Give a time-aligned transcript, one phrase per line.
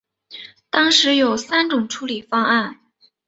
[0.71, 2.79] 当时有三种处理方案。